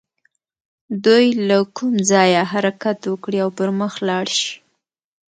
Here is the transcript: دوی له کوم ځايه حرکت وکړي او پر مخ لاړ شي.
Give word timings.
دوی 1.05 1.25
له 1.47 1.57
کوم 1.77 1.95
ځايه 2.11 2.41
حرکت 2.51 2.99
وکړي 3.05 3.39
او 3.45 3.49
پر 3.57 3.69
مخ 3.79 3.93
لاړ 4.07 4.25
شي. 4.39 4.51